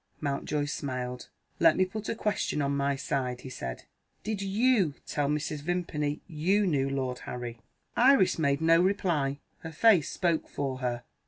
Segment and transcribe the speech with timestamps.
[0.19, 1.29] Mountjoy smiled.
[1.59, 3.83] "Let me put a question on my side," he said.
[4.23, 5.59] "Did you tell Mrs.
[5.61, 7.59] Vimpany you knew Lord Harry?"
[7.95, 11.03] Iris made no reply; her face spoke for her.